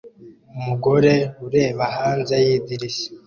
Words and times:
Umugore 0.57 1.13
ureba 1.45 1.83
hanze 1.97 2.35
yidirishya 2.45 3.09